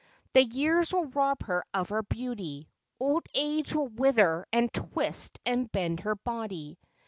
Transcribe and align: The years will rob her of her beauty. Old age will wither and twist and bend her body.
The 0.33 0.43
years 0.43 0.91
will 0.91 1.05
rob 1.05 1.43
her 1.45 1.63
of 1.75 1.89
her 1.89 2.01
beauty. 2.01 2.67
Old 2.99 3.27
age 3.35 3.75
will 3.75 3.87
wither 3.89 4.47
and 4.51 4.73
twist 4.73 5.39
and 5.45 5.71
bend 5.71 5.99
her 5.99 6.15
body. 6.15 6.79